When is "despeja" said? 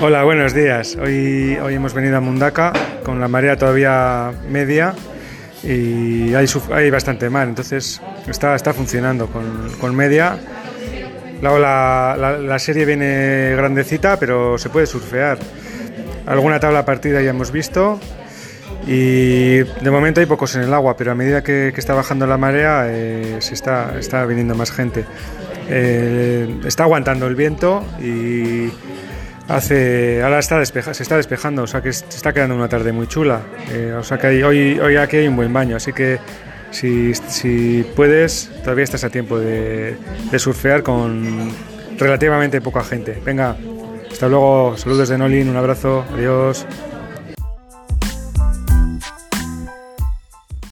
30.58-30.94